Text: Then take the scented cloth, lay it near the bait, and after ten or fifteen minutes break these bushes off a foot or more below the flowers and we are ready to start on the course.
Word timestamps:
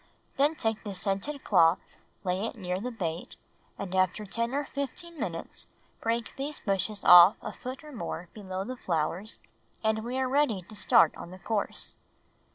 Then 0.35 0.55
take 0.55 0.83
the 0.83 0.95
scented 0.95 1.43
cloth, 1.43 1.77
lay 2.23 2.43
it 2.47 2.55
near 2.55 2.79
the 2.81 2.89
bait, 2.89 3.35
and 3.77 3.93
after 3.93 4.25
ten 4.25 4.51
or 4.55 4.65
fifteen 4.65 5.19
minutes 5.19 5.67
break 6.01 6.33
these 6.37 6.59
bushes 6.59 7.05
off 7.05 7.37
a 7.39 7.51
foot 7.53 7.83
or 7.83 7.91
more 7.91 8.27
below 8.33 8.63
the 8.63 8.75
flowers 8.77 9.39
and 9.83 10.03
we 10.03 10.17
are 10.17 10.27
ready 10.27 10.63
to 10.63 10.75
start 10.75 11.15
on 11.15 11.29
the 11.29 11.37
course. 11.37 11.97